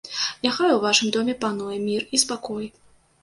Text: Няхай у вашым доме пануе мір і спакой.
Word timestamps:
Няхай 0.43 0.71
у 0.77 0.79
вашым 0.85 1.11
доме 1.17 1.35
пануе 1.45 1.77
мір 1.83 2.07
і 2.19 2.21
спакой. 2.25 2.65